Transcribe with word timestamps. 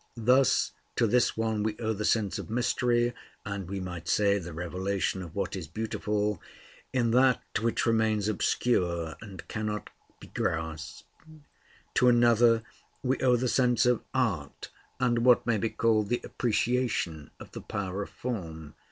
Thus, 0.17 0.71
to 0.95 1.05
this 1.05 1.37
one 1.37 1.61
we 1.61 1.77
owe 1.77 1.93
the 1.93 2.05
sense 2.05 2.39
of 2.39 2.49
mystery, 2.49 3.13
and 3.45 3.69
we 3.69 3.79
might 3.79 4.07
say 4.07 4.39
the 4.39 4.51
revelation 4.51 5.21
of 5.21 5.35
what 5.35 5.55
is 5.55 5.67
beautiful, 5.67 6.41
in 6.91 7.11
that 7.11 7.39
which 7.61 7.85
remains 7.85 8.27
obscure 8.27 9.15
and 9.21 9.47
cannot 9.47 9.91
be 10.19 10.25
grasped. 10.25 11.03
To 11.93 12.09
another 12.09 12.63
we 13.03 13.19
owe 13.19 13.35
the 13.35 13.47
sense 13.47 13.85
of 13.85 14.01
art, 14.11 14.71
and 14.99 15.19
what 15.19 15.45
may 15.45 15.59
be 15.59 15.69
called 15.69 16.09
the 16.09 16.21
appreciation 16.23 17.29
of 17.39 17.51
the 17.51 17.61
power 17.61 18.01
of 18.01 18.09
form. 18.09 18.73